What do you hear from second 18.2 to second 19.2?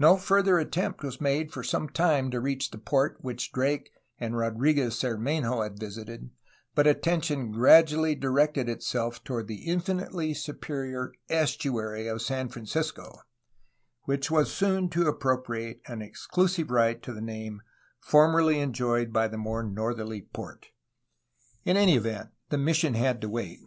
THE EARLY SETTLEMENTS 251 formerly enjoyed